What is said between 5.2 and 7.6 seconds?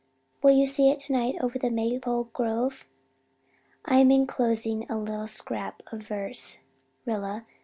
scrap of verse, Rilla.